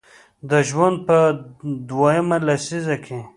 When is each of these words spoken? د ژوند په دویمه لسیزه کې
د 0.49 0.51
ژوند 0.69 0.97
په 1.07 1.17
دویمه 1.89 2.37
لسیزه 2.47 2.95
کې 3.05 3.19